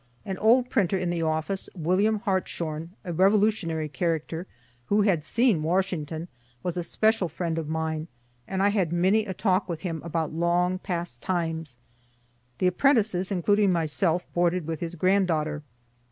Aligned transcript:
An 0.25 0.35
old 0.39 0.67
printer 0.71 0.97
in 0.97 1.11
the 1.11 1.21
office, 1.21 1.69
William 1.75 2.21
Hartshorne, 2.21 2.89
a 3.05 3.13
revolutionary 3.13 3.87
character, 3.87 4.47
who 4.87 5.03
had 5.03 5.23
seen 5.23 5.61
Washington, 5.61 6.27
was 6.63 6.75
a 6.75 6.83
special 6.83 7.29
friend 7.29 7.59
of 7.59 7.69
mine, 7.69 8.07
and 8.47 8.63
I 8.63 8.69
had 8.69 8.91
many 8.91 9.27
a 9.27 9.35
talk 9.35 9.69
with 9.69 9.81
him 9.81 10.01
about 10.03 10.33
long 10.33 10.79
past 10.79 11.21
times. 11.21 11.77
The 12.57 12.65
apprentices, 12.65 13.31
including 13.31 13.71
myself, 13.71 14.25
boarded 14.33 14.65
with 14.65 14.79
his 14.79 14.95
grand 14.95 15.27
daughter. 15.27 15.61